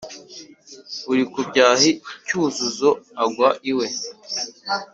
[1.11, 1.91] uri ku byahi
[2.27, 2.89] cyuzuzo
[3.23, 3.87] anga we